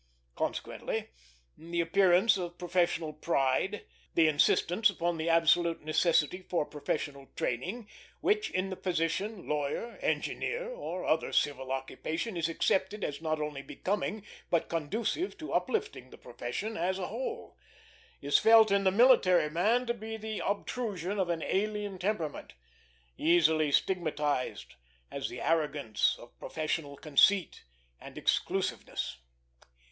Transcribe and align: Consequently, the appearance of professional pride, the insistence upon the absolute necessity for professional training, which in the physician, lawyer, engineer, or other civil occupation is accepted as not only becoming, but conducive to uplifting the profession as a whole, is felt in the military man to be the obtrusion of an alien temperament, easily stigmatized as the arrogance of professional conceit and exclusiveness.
Consequently, 0.35 1.09
the 1.55 1.79
appearance 1.79 2.35
of 2.35 2.57
professional 2.57 3.13
pride, 3.13 3.85
the 4.15 4.27
insistence 4.27 4.89
upon 4.89 5.17
the 5.17 5.29
absolute 5.29 5.83
necessity 5.85 6.41
for 6.41 6.65
professional 6.65 7.27
training, 7.35 7.87
which 8.19 8.49
in 8.49 8.71
the 8.71 8.75
physician, 8.75 9.47
lawyer, 9.47 9.99
engineer, 10.01 10.67
or 10.69 11.05
other 11.05 11.31
civil 11.31 11.71
occupation 11.71 12.35
is 12.35 12.49
accepted 12.49 13.03
as 13.03 13.21
not 13.21 13.39
only 13.39 13.61
becoming, 13.61 14.25
but 14.49 14.69
conducive 14.69 15.37
to 15.37 15.53
uplifting 15.53 16.09
the 16.09 16.17
profession 16.17 16.77
as 16.77 16.97
a 16.97 17.05
whole, 17.05 17.55
is 18.23 18.39
felt 18.39 18.71
in 18.71 18.85
the 18.85 18.89
military 18.91 19.51
man 19.51 19.85
to 19.85 19.93
be 19.93 20.17
the 20.17 20.41
obtrusion 20.43 21.19
of 21.19 21.29
an 21.29 21.43
alien 21.43 21.99
temperament, 21.99 22.53
easily 23.19 23.71
stigmatized 23.71 24.73
as 25.11 25.29
the 25.29 25.39
arrogance 25.41 26.15
of 26.19 26.39
professional 26.39 26.97
conceit 26.97 27.65
and 27.99 28.17
exclusiveness. 28.17 29.19